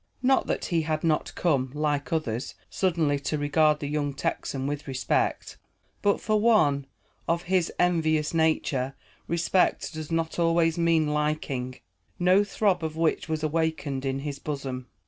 Not 0.23 0.47
that 0.47 0.65
he 0.65 0.81
had 0.81 1.03
not 1.03 1.31
come, 1.35 1.69
like 1.75 2.11
others, 2.11 2.55
suddenly 2.71 3.19
to 3.19 3.37
regard 3.37 3.79
the 3.79 3.87
young 3.87 4.15
Texan 4.15 4.65
with 4.65 4.87
respect; 4.87 5.57
but 6.01 6.19
for 6.19 6.39
one 6.41 6.87
of 7.27 7.43
his 7.43 7.71
envious 7.77 8.33
nature 8.33 8.95
respect 9.27 9.93
does 9.93 10.11
not 10.11 10.39
always 10.39 10.75
mean 10.75 11.05
liking, 11.09 11.75
no 12.17 12.43
throb 12.43 12.83
of 12.83 12.97
which 12.97 13.29
was 13.29 13.43
awakened 13.43 14.03
in 14.03 14.21
his 14.21 14.39
bosom. 14.39 14.87